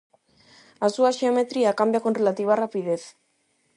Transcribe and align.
A 0.85 0.87
súa 0.95 1.15
xeometría 1.19 1.77
cambia 1.79 2.03
con 2.05 2.17
relativa 2.19 2.59
rapidez. 2.63 3.03